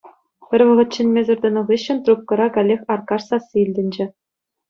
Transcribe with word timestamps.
Пӗр 0.49 0.61
вӑхӑт 0.67 0.89
чӗнмесӗр 0.95 1.37
тӑнӑ 1.43 1.61
хыҫҫӑн 1.67 1.97
трубкӑра 2.07 2.47
каллех 2.57 2.81
Аркаш 2.95 3.23
сасси 3.29 3.57
илтӗнчӗ. 3.65 4.05